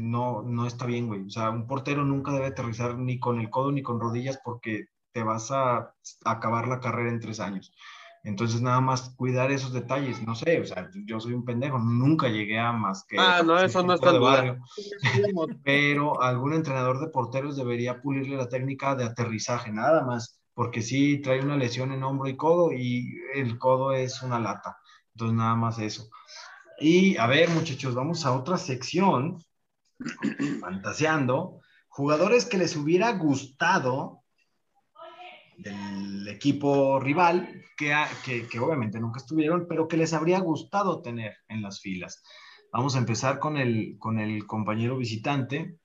[0.00, 1.24] no, no está bien, güey.
[1.26, 4.86] O sea, un portero nunca debe aterrizar ni con el codo ni con rodillas porque
[5.12, 5.94] te vas a
[6.24, 7.72] acabar la carrera en tres años.
[8.22, 10.22] Entonces, nada más cuidar esos detalles.
[10.22, 13.16] No sé, o sea, yo soy un pendejo, nunca llegué a más que.
[13.18, 14.58] Ah, no, eso no está barrio.
[15.64, 21.22] Pero algún entrenador de porteros debería pulirle la técnica de aterrizaje, nada más, porque sí
[21.22, 24.76] trae una lesión en hombro y codo y el codo es una lata.
[25.20, 26.08] Entonces, nada más eso.
[26.78, 29.44] Y a ver, muchachos, vamos a otra sección,
[30.60, 31.60] fantaseando.
[31.88, 34.22] Jugadores que les hubiera gustado
[35.58, 37.94] del equipo rival, que,
[38.50, 42.22] que, obviamente nunca estuvieron, pero que les habría gustado tener en las filas.
[42.72, 45.76] Vamos a empezar con el, con el compañero visitante.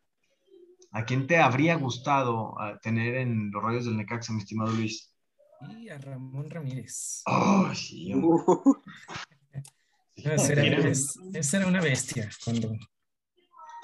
[0.92, 5.14] ¿A quién te habría gustado ah, tener en los rayos del Necaxa, mi estimado Luis?
[5.62, 7.24] Y a Ramón Ramírez.
[7.26, 8.14] Oh, sí.
[10.16, 12.76] esa, era, una bestia cuando,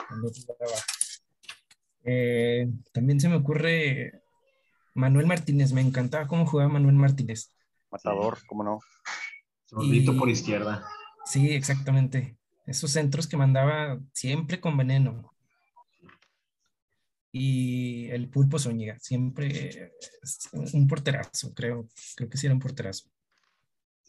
[0.07, 0.77] cuando jugaba.
[2.03, 4.23] Eh, también se me ocurre
[4.93, 7.51] Manuel Martínez, me encantaba cómo jugaba Manuel Martínez.
[7.91, 8.79] Matador, cómo no.
[9.65, 10.85] Solito por izquierda.
[11.25, 12.37] Sí, exactamente.
[12.65, 15.30] Esos centros que mandaba siempre con veneno.
[17.31, 19.93] Y el pulpo Zúñiga, siempre
[20.73, 21.87] un porterazo, creo.
[22.15, 23.09] Creo que sí era un porterazo.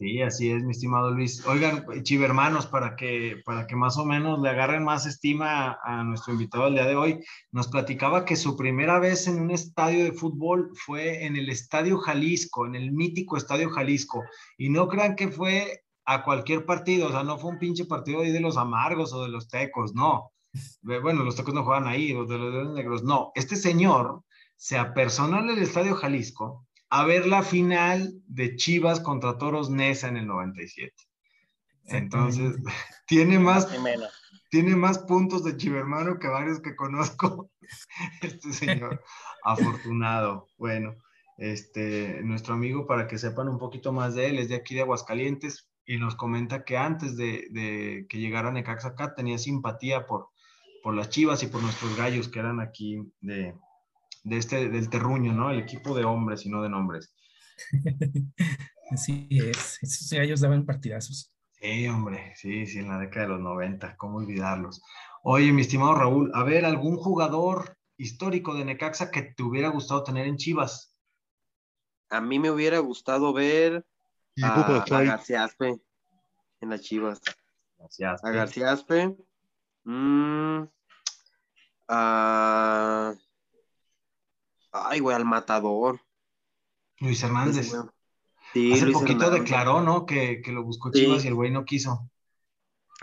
[0.02, 1.46] Sí, así es, mi estimado Luis.
[1.46, 6.32] Oigan, chivermanos, para que, para que más o menos le agarren más estima a, nuestro
[6.32, 7.20] invitado el día de hoy,
[7.52, 11.98] nos platicaba que su primera vez en un estadio de fútbol fue en el Estadio
[11.98, 14.24] Jalisco, en el mítico Estadio Jalisco.
[14.58, 18.22] Y no crean que fue a cualquier partido, o sea, no fue un pinche partido
[18.22, 20.31] ahí de los amargos o de los tecos, no.
[20.82, 23.32] Bueno, los tecos no juegan ahí, los de los negros, no.
[23.34, 24.22] Este señor
[24.56, 30.08] se apersonó en el Estadio Jalisco a ver la final de Chivas contra Toros Nesa
[30.08, 30.94] en el 97.
[31.86, 32.56] Entonces,
[33.06, 33.66] tiene más,
[34.50, 37.50] tiene más puntos de Chivermano que varios que conozco.
[38.20, 39.02] Este señor,
[39.44, 40.48] afortunado.
[40.58, 40.94] Bueno,
[41.38, 44.82] este, nuestro amigo, para que sepan un poquito más de él, es de aquí de
[44.82, 50.28] Aguascalientes, y nos comenta que antes de, de que llegara Necaxa acá tenía simpatía por,
[50.82, 53.54] por las Chivas y por nuestros gallos que eran aquí de,
[54.24, 55.50] de este, del terruño, ¿no?
[55.50, 57.14] El equipo de hombres y no de nombres.
[58.90, 61.32] Así es, esos gallos daban partidazos.
[61.52, 64.82] Sí, hombre, sí, sí, en la década de los 90, ¿cómo olvidarlos?
[65.22, 70.02] Oye, mi estimado Raúl, a ver, ¿algún jugador histórico de Necaxa que te hubiera gustado
[70.02, 70.96] tener en Chivas?
[72.10, 73.86] A mí me hubiera gustado ver
[74.42, 75.80] a, a García Aspe
[76.60, 77.20] en las Chivas.
[77.78, 78.24] Gracias.
[78.24, 79.16] A García Aspe.
[79.84, 80.64] Mm,
[81.88, 83.14] a-
[84.72, 86.00] Ay, güey, al matador.
[87.00, 87.72] Luis Hernández.
[88.52, 89.40] Sí, Hace Luis poquito Hernández.
[89.42, 90.06] declaró, ¿no?
[90.06, 91.00] Que, que lo buscó Sí.
[91.00, 92.08] Chivas y el güey no quiso.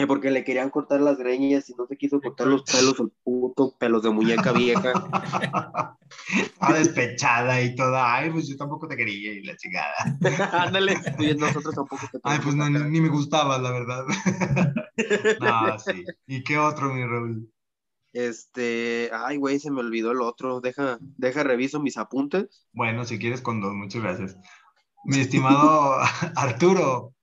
[0.07, 3.75] Porque le querían cortar las greñas y no se quiso cortar los pelos, el puto
[3.77, 4.93] pelos de muñeca vieja.
[6.33, 8.15] Estaba despechada y toda.
[8.15, 9.93] Ay, pues yo tampoco te quería y la chingada.
[10.65, 10.95] Ándale,
[11.37, 14.05] nosotros tampoco te Ay, pues no, ni me gustaba, la verdad.
[15.41, 16.05] no, sí.
[16.27, 17.51] ¿Y qué otro, mi Raúl?
[18.13, 20.61] Este, ay, güey, se me olvidó el otro.
[20.61, 22.67] Deja, deja, reviso mis apuntes.
[22.71, 24.37] Bueno, si quieres con dos, muchas gracias.
[25.05, 25.97] Mi estimado
[26.35, 27.13] Arturo.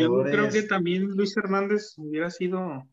[0.00, 2.86] Yo creo que también Luis Hernández hubiera sido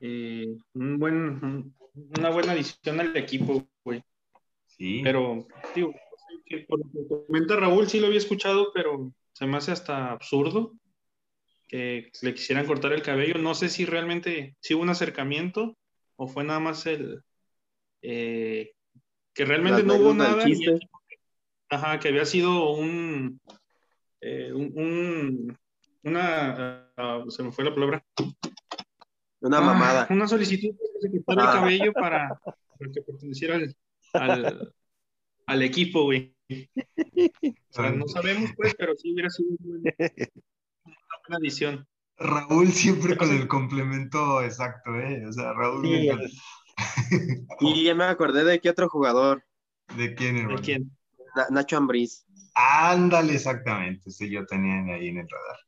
[0.00, 1.14] eh, un buen,
[1.44, 1.74] un-
[2.16, 4.02] una buena adición al equipo, güey.
[4.66, 5.00] Sí.
[5.04, 5.82] Pero, sé,
[6.46, 10.10] que por lo que comenta Raúl, sí lo había escuchado, pero se me hace hasta
[10.12, 10.72] absurdo
[11.68, 13.38] que le quisieran cortar el cabello.
[13.38, 15.76] No sé si realmente, si hubo un acercamiento
[16.16, 17.22] o fue nada más el...
[18.02, 18.72] eh,
[19.34, 20.48] que realmente no hubo nada.
[20.48, 20.64] y
[21.70, 23.40] ajá, que había sido un...
[24.20, 25.58] eh, un, un-
[26.04, 26.90] una...
[26.96, 28.04] ah, se me fue la palabra.
[29.40, 30.06] Una Ah, mamada.
[30.10, 31.52] Una solicitud que se quitara Ah.
[31.54, 33.74] el cabello para, para que perteneciera al,
[34.14, 34.74] al,
[35.46, 36.36] al equipo, güey.
[36.50, 41.86] O sea, no sabemos, pues, pero sí hubiera sido una buena adición.
[42.18, 45.24] Raúl siempre con el complemento exacto, ¿eh?
[45.26, 45.82] O sea, Raúl.
[45.86, 46.10] Sí.
[47.60, 49.44] Y ya me acordé de qué otro jugador.
[49.96, 50.60] ¿De quién, ¿De hermano?
[50.62, 50.90] quién?
[51.36, 52.24] Na- Nacho Ambriz.
[52.54, 54.10] Ándale, exactamente.
[54.10, 55.58] Sí, yo tenía ahí en el radar.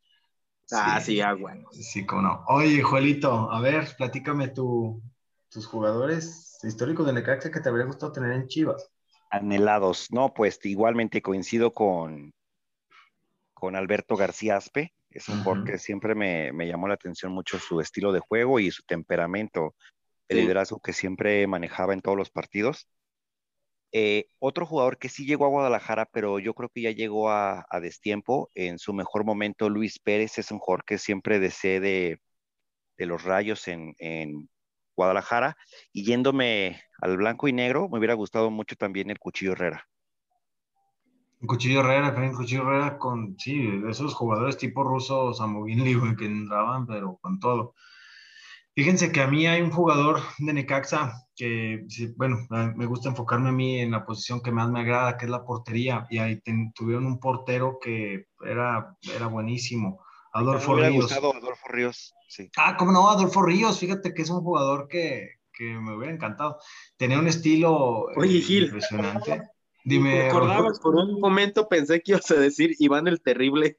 [0.72, 1.68] Ah, sí, ah, bueno.
[1.72, 2.44] Sí, cómo no.
[2.48, 5.02] Oye, Juelito, a ver, platícame tu,
[5.50, 8.90] tus jugadores históricos de Necaxa que te habría gustado tener en Chivas.
[9.30, 10.10] Anhelados.
[10.10, 12.32] No, pues igualmente coincido con,
[13.52, 14.92] con Alberto García Aspe.
[15.10, 15.72] Es un jugador Ujú.
[15.72, 19.74] que siempre me, me llamó la atención mucho su estilo de juego y su temperamento,
[20.28, 20.42] el Sí.
[20.42, 22.88] liderazgo que siempre manejaba en todos los partidos.
[23.96, 27.64] Eh, otro jugador que sí llegó a Guadalajara, pero yo creo que ya llegó a,
[27.70, 28.50] a destiempo.
[28.56, 32.20] En su mejor momento, Luis Pérez es un jugador que siempre deseé de,
[32.98, 34.50] los rayos en, en
[34.96, 35.56] Guadalajara.
[35.92, 39.86] Y yéndome al blanco y negro, me hubiera gustado mucho también el Cuchillo Herrera.
[41.46, 47.16] Cuchillo Herrera, Efraín Cuchillo Herrera con, sí, esos jugadores tipo ruso, güey, que entraban, pero
[47.22, 47.76] con todo.
[48.76, 52.38] Fíjense que a mí hay un jugador de Necaxa que, bueno,
[52.74, 55.44] me gusta enfocarme a mí en la posición que más me agrada, que es la
[55.44, 60.00] portería, y ahí ten- tuvieron un portero que era, era buenísimo,
[60.34, 61.04] Me Adolfo hubiera Ríos.
[61.04, 62.50] gustado Adolfo Ríos, sí.
[62.56, 66.58] Ah, cómo no, Adolfo Ríos, fíjate que es un jugador que, que me hubiera encantado.
[66.96, 68.64] Tenía un estilo eh, Oye, Gil.
[68.64, 69.38] impresionante.
[69.38, 69.42] ¿Te
[69.84, 70.80] Dime, acordabas?
[70.80, 73.78] Por un momento pensé que ibas a decir Iván el Terrible.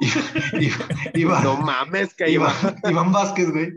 [1.14, 2.52] Iván, No mames, que Iván.
[2.62, 3.72] Iván, Iván Vázquez, güey.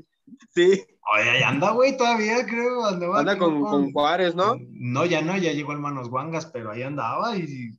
[0.54, 2.86] Sí, Oye, ahí anda, güey, todavía creo.
[2.86, 4.58] Andaba anda con, con Juárez, ¿no?
[4.72, 7.78] No, ya no, ya llegó el Manos Guangas, pero ahí andaba y,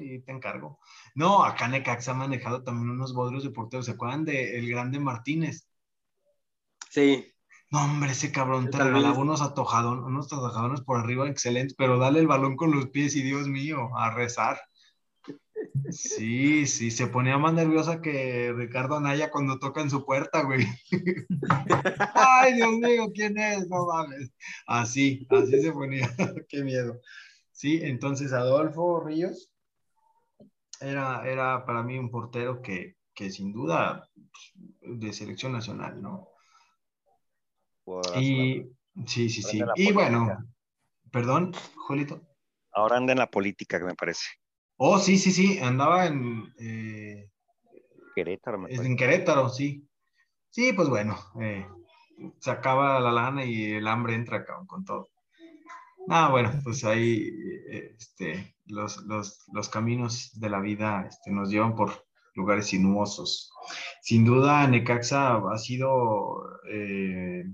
[0.00, 0.78] y te encargo.
[1.14, 3.86] No, acá Necaxa ha manejado también unos bodrios de porteros.
[3.86, 5.68] ¿Se acuerdan de el grande Martínez?
[6.88, 7.26] Sí.
[7.70, 12.20] No, hombre, ese cabrón te regalaba unos atojadón, unos atajadones por arriba excelentes, pero dale
[12.20, 14.60] el balón con los pies y Dios mío, a rezar.
[15.90, 20.66] Sí, sí, se ponía más nerviosa que Ricardo Anaya cuando toca en su puerta, güey.
[22.14, 23.68] Ay, Dios mío, ¿quién es?
[23.68, 24.32] No mames.
[24.66, 26.08] Así, así se ponía.
[26.48, 27.00] Qué miedo.
[27.52, 29.52] Sí, entonces Adolfo Ríos
[30.80, 36.28] era, era para mí un portero que, que sin duda pues, de selección nacional, ¿no?
[38.16, 38.66] Y
[39.06, 39.62] sí, sí, sí.
[39.76, 40.44] Y bueno,
[41.10, 42.22] perdón, Jolito.
[42.72, 44.24] Ahora anda en la política, que me parece.
[44.84, 47.30] Oh, sí, sí, sí, andaba en, eh,
[48.16, 49.88] Querétaro, me en Querétaro, sí.
[50.50, 51.68] Sí, pues bueno, eh,
[52.40, 55.10] sacaba la lana y el hambre entra con todo.
[56.08, 57.30] Ah, bueno, pues ahí
[57.70, 63.52] eh, este, los, los, los caminos de la vida este, nos llevan por lugares sinuosos.
[64.00, 67.44] Sin duda, Necaxa ha sido, eh,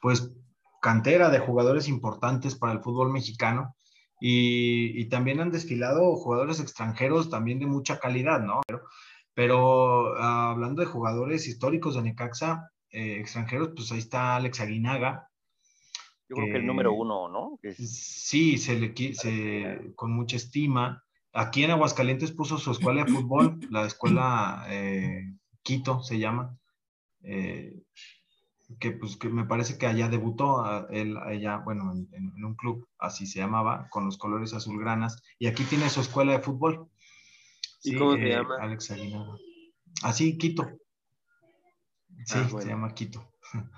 [0.00, 0.32] pues,
[0.80, 3.75] cantera de jugadores importantes para el fútbol mexicano
[4.20, 8.60] Y, y también han desfilado jugadores extranjeros también de mucha calidad, ¿no?
[8.66, 8.82] Pero,
[9.34, 15.28] pero ah, hablando de jugadores históricos de Necaxa, eh, extranjeros, pues ahí está Alex Aguinaga.
[16.28, 17.58] Yo creo que el número uno, ¿no?
[17.62, 17.76] Es-
[18.26, 21.02] Sí, se le se- con mucha estima.
[21.32, 25.22] Aquí en Aguascalientes puso su escuela de fútbol, la escuela eh,
[25.62, 26.56] Quito se llama,
[27.22, 27.74] eh,
[28.80, 32.86] que pues que me parece que allá debutó, a- él allá, bueno, en, un club,
[32.98, 36.88] así se llamaba, con los colores azulgranas, y aquí tiene su escuela de fútbol.
[37.82, 38.56] ¿Y Sí, cómo se eh, llama?
[38.60, 39.36] Alex Aguinaga.
[40.02, 40.68] Así, Quito.
[42.24, 42.70] Sí, Ah, se bueno.
[42.70, 43.32] llama Quito,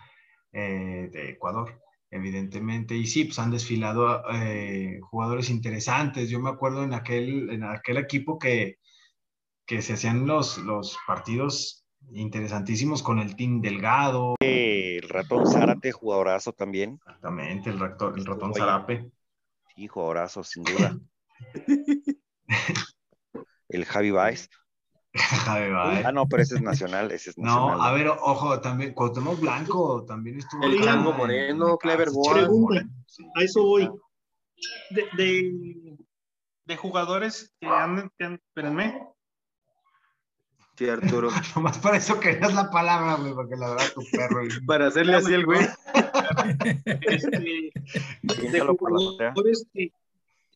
[0.52, 2.96] eh, de Ecuador, evidentemente.
[2.96, 6.30] Y sí, pues han desfilado eh, jugadores interesantes.
[6.30, 8.78] Yo me acuerdo en aquel, en aquel equipo que,
[9.66, 14.36] que se hacían los, los partidos interesantísimos con el Team Delgado,
[15.08, 17.00] el ratón Zárate, jugadorazo también.
[17.06, 18.60] exactamente, el, ratón, el ratón Oye.
[18.60, 19.10] Zarape.
[19.74, 20.98] Sí, jugadorazo, sin duda.
[23.68, 24.50] el Javi Baez.
[25.14, 26.04] Javi Baez.
[26.06, 27.80] Ah, no, pero ese es nacional, ese es No, nacional.
[27.88, 30.62] a ver, ojo, también Cuauhtémoc Blanco también estuvo.
[30.64, 32.82] El en- Moreno, en Clever Boa.
[33.34, 33.90] A eso voy.
[34.90, 35.96] De, de,
[36.66, 39.06] de jugadores que han, que han- espérenme,
[40.78, 41.28] Sí, Arturo.
[41.56, 44.46] Nomás para eso querías la palabra, güey, porque la verdad tu perro.
[44.46, 45.66] y- Para hacerle así el güey.
[47.02, 47.72] este,
[48.22, 49.92] de jugadores, que-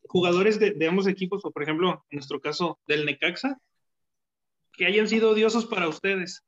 [0.08, 3.58] jugadores de, de ambos equipos, o por ejemplo, en nuestro caso, del Necaxa,
[4.74, 6.44] que hayan sido odiosos para ustedes.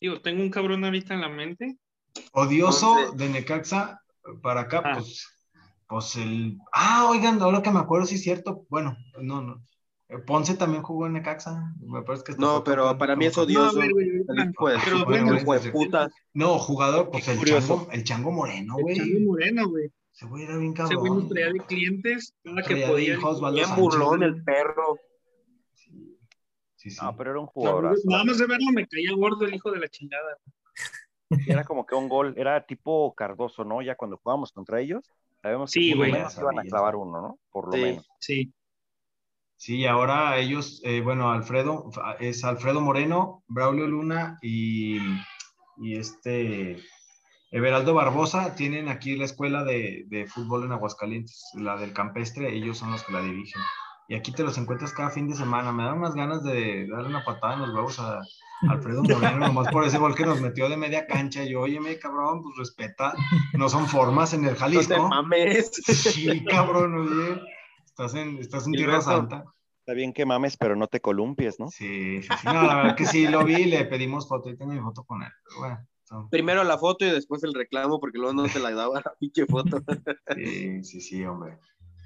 [0.00, 1.76] Digo, tengo un cabrón ahorita en la mente.
[2.32, 4.00] Odioso Entonces- de Necaxa
[4.42, 4.92] para acá, Ah.
[4.94, 5.26] pues,
[5.88, 6.58] pues el.
[6.72, 8.64] Ah, oigan, ahora que me acuerdo, sí es cierto.
[8.68, 9.62] Bueno, no, no.
[10.08, 11.74] Eh, Ponce también jugó en Necaxa.
[11.80, 13.76] Me parece que hasta No, pero para mí es odioso.
[13.76, 13.90] No, El
[16.34, 18.96] el jugador, pues el chango, el chango moreno, el güey.
[18.96, 19.90] Chango Moreno, güey.
[20.12, 21.28] Ese güey era bien Ese güey nos cabrón.
[21.28, 23.18] traía de clientes cada que podía.
[23.52, 24.96] Bien burlón el perro.
[25.74, 26.18] Sí,
[26.76, 26.90] sí.
[26.90, 26.98] sí.
[27.02, 28.02] No, pero era un Nada jugadorazo.
[28.06, 30.38] más de verlo me caía gordo el hijo de la chingada.
[31.48, 33.82] Era como que un gol, era tipo Cardoso, ¿no?
[33.82, 35.10] Ya cuando jugábamos contra ellos,
[35.42, 36.12] sabemos que Sí, por lo güey.
[36.12, 37.38] menos iban a clavar uno, ¿no?
[37.50, 37.82] Por lo Sí.
[37.82, 38.08] menos.
[38.20, 38.54] Sí.
[39.56, 41.90] Sí, ahora ellos, eh, bueno, Alfredo,
[42.20, 44.98] es Alfredo Moreno, Braulio Luna y,
[45.78, 46.76] y este
[47.50, 52.76] Everaldo Barbosa tienen aquí la escuela de, de fútbol en Aguascalientes, la del campestre, ellos
[52.78, 53.62] son los que la dirigen.
[54.08, 55.72] Y aquí te los encuentras cada fin de semana.
[55.72, 58.20] Me dan unas ganas de darle una patada en los huevos a
[58.68, 61.42] Alfredo Moreno, nomás por ese gol que nos metió de media cancha.
[61.42, 63.14] Y yo, óyeme, cabrón, pues respeta,
[63.54, 65.08] no son formas en el No te Jalisco.
[65.08, 65.70] mames.
[65.86, 67.40] Sí, cabrón, oye.
[67.98, 69.00] Estás en, estás en Tierra.
[69.00, 69.42] Santa.
[69.78, 71.68] Está bien que mames, pero no te columpies, ¿no?
[71.68, 72.46] Sí, sí, sí.
[72.46, 75.02] No, la verdad que sí lo vi y le pedimos foto y tengo mi foto
[75.04, 75.32] con él.
[75.48, 79.00] Pero bueno, Primero la foto y después el reclamo, porque luego no te la daba
[79.02, 79.82] la pinche foto.
[80.36, 81.58] sí, sí, sí, hombre.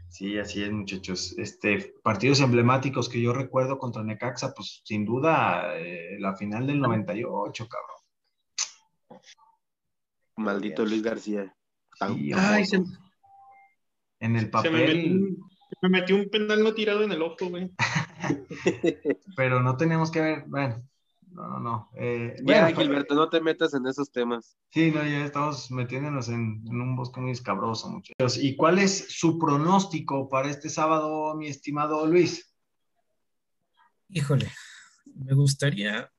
[0.08, 1.36] Sí, así es, muchachos.
[1.36, 6.78] Este, partidos emblemáticos que yo recuerdo contra Necaxa, pues sin duda eh, la final del
[6.78, 9.22] 98, cabrón.
[10.36, 11.52] Maldito Luis García.
[12.06, 12.80] Sí, Ay, se,
[14.20, 15.36] en el se me, metió papel,
[15.82, 17.70] me metió un penal no tirado en el ojo, güey.
[19.36, 20.82] pero no tenemos que ver, bueno,
[21.32, 21.90] no, no, no.
[21.96, 24.56] Eh, Ya, bueno, Gilberto, no te metas en esos temas.
[24.70, 28.36] Sí, no, ya estamos metiéndonos en, en un bosque muy escabroso, muchachos.
[28.36, 32.54] ¿Y cuál es su pronóstico para este sábado, mi estimado Luis?
[34.08, 34.50] Híjole,
[35.14, 36.10] me gustaría,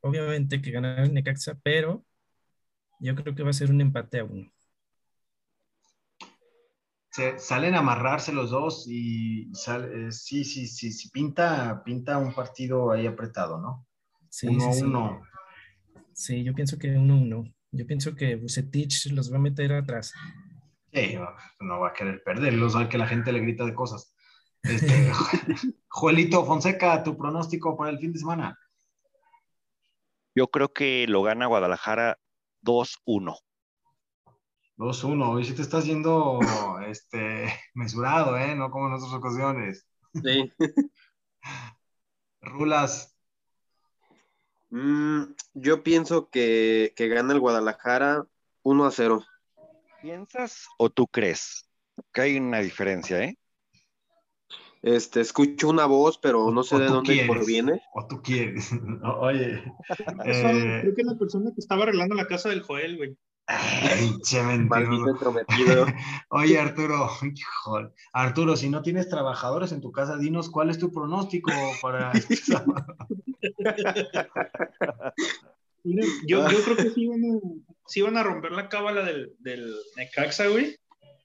[0.00, 2.04] obviamente, que ganara el Necaxa, pero
[3.00, 4.50] yo creo que va a ser un empate a uno.
[7.18, 12.16] Se, salen a amarrarse los dos y sale, eh, sí, sí, sí, sí, pinta, pinta
[12.16, 13.88] un partido ahí apretado, ¿no?
[14.28, 14.84] Sí, uno a sí, sí.
[14.84, 15.22] uno.
[16.12, 17.44] Sí, yo pienso que uno a uno.
[17.72, 20.14] Yo pienso que Bucetich los va a meter atrás.
[20.92, 21.28] Sí, no,
[21.58, 24.14] no va a querer perderlo, sabe que la gente le grita de cosas.
[24.62, 25.10] Este,
[25.88, 28.56] Joelito Fonseca, tu pronóstico para el fin de semana.
[30.36, 32.16] Yo creo que lo gana Guadalajara
[32.62, 33.40] 2-1.
[34.78, 36.38] 2-1, hoy sí te estás yendo
[36.88, 38.54] este, mesurado, ¿eh?
[38.54, 39.86] No como en otras ocasiones.
[40.14, 40.52] Sí.
[42.40, 43.18] Rulas,
[44.70, 45.22] Mm,
[45.54, 48.26] yo pienso que, que gana el Guadalajara
[48.62, 49.24] 1 a 0.
[50.02, 51.68] ¿Piensas o tú crees?
[52.12, 53.36] Que hay una diferencia, ¿eh?
[54.82, 57.82] Este, escucho una voz, pero no sé o de dónde quieres, proviene.
[57.94, 58.70] O tú quieres.
[59.20, 59.64] Oye,
[60.24, 63.16] Eso, eh, creo que es la persona que estaba arreglando la casa del Joel, güey.
[65.32, 65.92] Mentiroso.
[66.30, 67.90] Oye, Arturo, híjole.
[68.12, 72.36] Arturo, si no tienes trabajadores en tu casa, dinos cuál es tu pronóstico para este
[72.36, 72.94] sábado.
[75.84, 77.38] Mira, Yo, yo creo que sí van, a,
[77.86, 80.76] sí van a romper la cábala del, del Necaxa, güey.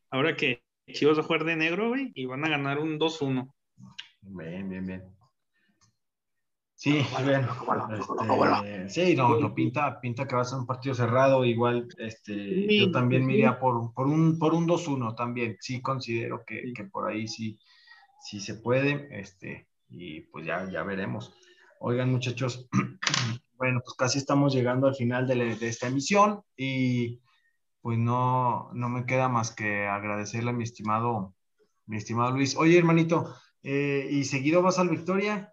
[0.09, 3.51] Ahora que, Chivas va a jugar de negro, güey, y van a ganar un 2-1.
[4.21, 5.22] Bien, bien, bien.
[6.83, 7.47] Sí, bien.
[7.93, 11.45] Este, sí, no, no, pinta, pinta que va a ser un partido cerrado.
[11.45, 15.55] Igual, este, yo también me iría por, por un, por un 2-1 también.
[15.61, 17.57] Sí, considero que, que, por ahí sí,
[18.19, 19.07] sí se puede.
[19.17, 21.33] Este, y pues ya, ya veremos.
[21.79, 22.67] Oigan, muchachos,
[23.57, 27.21] bueno, pues casi estamos llegando al final de, de esta emisión y
[27.79, 31.33] pues no, no me queda más que agradecerle a mi estimado,
[31.85, 32.57] mi estimado Luis.
[32.57, 35.52] Oye, hermanito, eh, ¿y seguido vas al Victoria?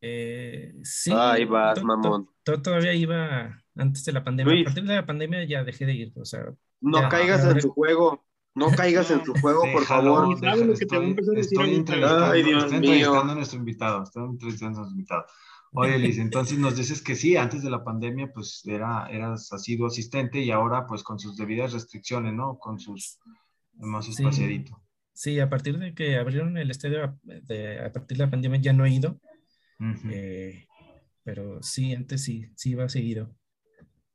[0.00, 1.12] Eh, sí.
[1.14, 2.28] Ahí vas, mamón.
[2.44, 4.52] Todavía iba antes de la pandemia.
[4.54, 4.66] Luis.
[4.66, 6.12] A partir de la pandemia ya dejé de ir.
[6.16, 6.44] O sea,
[6.80, 8.24] No Ya, caigas en su juego.
[8.54, 10.36] No caigas en su juego, por favor.
[10.42, 11.76] Ay, Dios estoy mío.
[11.76, 15.26] entrevistando a nuestro invitado, estoy entrevistando a nuestro invitado.
[15.72, 19.86] Oye, Liz, entonces nos dices que sí, antes de la pandemia, pues era, eras asiduo
[19.86, 22.58] asistente y ahora, pues con sus debidas restricciones, ¿no?
[22.58, 23.20] Con sus
[23.78, 24.10] más Sí.
[24.12, 24.82] espaciadito.
[25.12, 28.60] sí, a partir de que abrieron el estadio, a, de- a partir de la pandemia
[28.60, 29.20] ya no he ido.
[29.80, 30.08] Ujú.
[30.10, 30.66] eh,
[31.24, 33.34] pero sí, antes sí, sí iba seguido.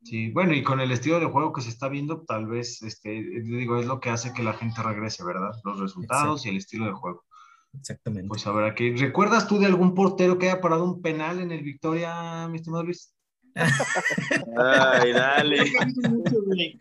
[0.03, 3.09] Sí, bueno, y con el estilo de juego que se está viendo, tal vez, este,
[3.41, 5.51] digo, es lo que hace que la gente regrese, ¿verdad?
[5.63, 7.25] Los resultados y el estilo de juego.
[7.73, 8.27] Exactamente.
[8.27, 8.95] Pues habrá que.
[8.95, 12.83] ¿Recuerdas tú de algún portero que haya parado un penal en el Victoria, mi estimado
[12.83, 13.13] Luis?
[14.57, 15.63] Ay, dale.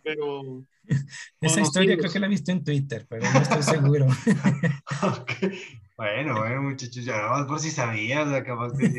[0.03, 0.64] Pero
[1.41, 1.99] Esa historia conocidos.
[1.99, 4.07] creo que la he visto en Twitter, pero no estoy seguro.
[5.03, 5.32] Ok.
[5.97, 8.29] Bueno, bueno, muchachos, ya por si sabías,
[8.77, 8.91] sí,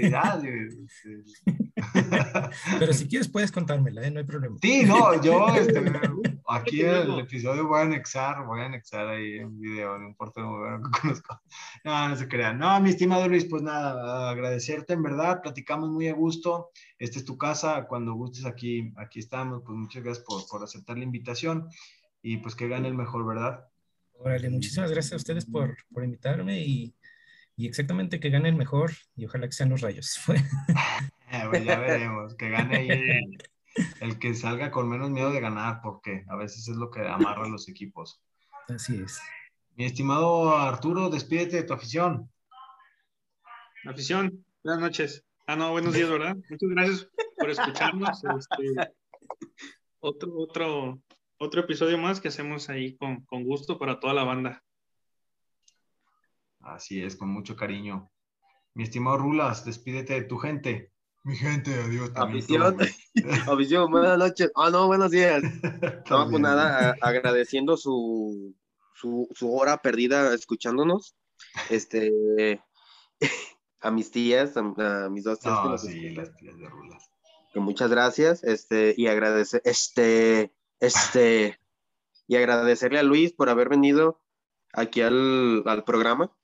[0.88, 1.56] sí.
[2.80, 4.12] pero si quieres puedes contármela, ¿eh?
[4.12, 4.56] no hay problema.
[4.62, 5.84] Sí, no, yo este,
[6.48, 10.50] aquí el episodio voy a anexar, voy a anexar ahí un video de un portero
[10.50, 11.42] muy bueno que conozco.
[11.84, 12.58] No, no se crean.
[12.58, 16.70] No, mi estimado Luis, pues nada, agradecerte en verdad, platicamos muy a gusto.
[16.98, 19.64] Esta es tu casa, cuando gustes aquí, aquí estamos.
[19.66, 21.68] Pues muchas gracias por, por aceptar la invitación
[22.22, 23.66] y pues que gane el mejor, ¿verdad?
[24.20, 26.96] Órale, muchísimas gracias a ustedes por, por invitarme y,
[27.56, 30.20] y exactamente que gane el mejor y ojalá que sean los rayos.
[31.32, 33.38] Eh, pues ya veremos, que gane ahí el,
[34.00, 37.46] el que salga con menos miedo de ganar, porque a veces es lo que amarra
[37.46, 38.22] a los equipos.
[38.70, 39.20] Así es.
[39.76, 42.32] Mi estimado Arturo, despídete de tu afición.
[43.86, 45.26] afición, buenas noches.
[45.48, 46.38] Ah, no, buenos días, ¿verdad?
[46.50, 48.24] Muchas gracias por escucharnos.
[48.24, 48.94] Este,
[50.00, 51.02] otro, otro,
[51.46, 54.64] otro episodio más que hacemos ahí con, con gusto para toda la banda.
[56.60, 58.12] Así es, con mucho cariño.
[58.74, 60.92] Mi estimado Rulas, despídete de tu gente.
[61.24, 62.12] Mi gente, adiós.
[62.16, 62.78] Afición.
[63.52, 64.52] Afición, buenas noches.
[64.56, 65.42] Ah, no, buenos días.
[66.10, 68.56] No, pues nada, a- agradeciendo su,
[68.94, 71.16] su, su hora perdida escuchándonos.
[71.70, 72.62] Este,
[73.82, 77.10] a mis tías, a, a mis dos tías No, sí, las tías de Rulas.
[77.56, 78.44] muchas gracias.
[78.44, 81.60] Este, y agradecer, este, este,
[82.28, 84.22] y agradecerle a Luis por haber venido
[84.74, 86.36] aquí al, al programa.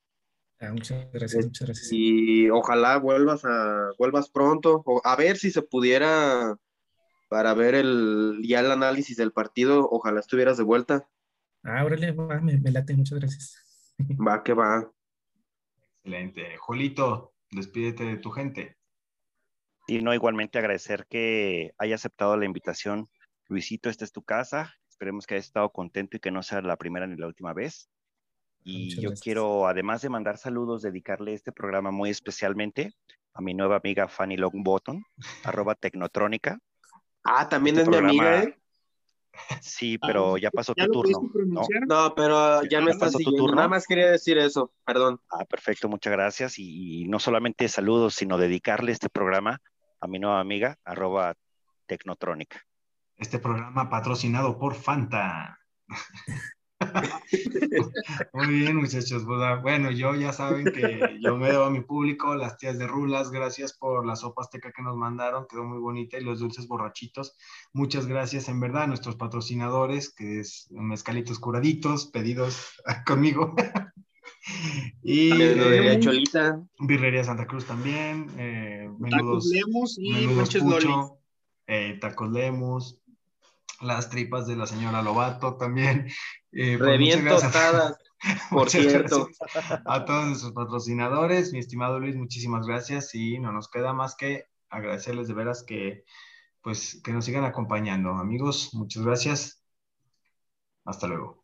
[0.59, 1.89] Ah, muchas gracias, muchas gracias.
[1.91, 6.55] Y ojalá vuelvas a, vuelvas pronto, o a ver si se pudiera
[7.29, 11.07] para ver el, ya el análisis del partido, ojalá estuvieras de vuelta.
[11.63, 13.95] Ah, órale, va, me, me late, muchas gracias.
[14.27, 14.91] Va que va.
[16.03, 16.57] Excelente.
[16.57, 18.77] Jolito, despídete de tu gente.
[19.87, 23.09] Y no, igualmente agradecer que haya aceptado la invitación.
[23.51, 24.73] Luisito, esta es tu casa.
[24.89, 27.89] Esperemos que hayas estado contento y que no sea la primera ni la última vez.
[28.63, 29.23] Y Muchas yo gracias.
[29.23, 32.93] quiero, además de mandar saludos, dedicarle este programa muy especialmente
[33.33, 35.03] a mi nueva amiga Fanny Longbottom,
[35.43, 36.59] arroba Tecnotrónica.
[37.25, 38.57] Ah, también Este es mi amiga, ¿eh?
[39.61, 41.29] Sí, pero ya pasó ¿Ya tu turno.
[41.33, 41.81] pronunciar?
[41.87, 43.55] No, pero ya ¿Ya me estás pasó tu turno?
[43.57, 45.19] Nada más quería decir eso, perdón.
[45.29, 46.57] Ah, perfecto, muchas gracias.
[46.57, 49.59] Y, y no solamente saludos, sino dedicarle este programa
[49.99, 51.35] a mi nueva amiga, arroba
[51.85, 52.65] Tecnotrónica.
[53.21, 55.59] Este programa patrocinado por Fanta.
[58.33, 59.23] Muy bien, muchachos.
[59.27, 62.79] Pues, ah, Bueno, yo ya saben que yo me debo a mi público, las tías
[62.79, 66.39] de Rulas, gracias por la sopa azteca que nos mandaron, quedó muy bonita, y los
[66.39, 67.37] dulces borrachitos.
[67.73, 73.53] Muchas gracias, en verdad, a nuestros patrocinadores, que es Mezcalitos Curaditos, pedidos conmigo.
[75.03, 76.59] y eh, Cholita.
[76.79, 81.21] Birrería Santa Cruz también, eh, Tacos menudos, Lemos y menudos Pucho,
[81.73, 83.00] eh, tacos Lemus,
[83.81, 86.07] las tripas de la señora Lobato también.
[86.51, 87.95] Eh, pues, bien tostadas,
[88.49, 89.29] por cierto.
[89.85, 91.53] a todos nuestros patrocinadores.
[91.53, 96.03] Mi estimado Luis, muchísimas gracias y no nos queda más que agradecerles de veras que
[96.61, 98.11] pues que nos sigan acompañando.
[98.11, 99.63] Amigos, muchas gracias.
[100.85, 101.43] Hasta luego.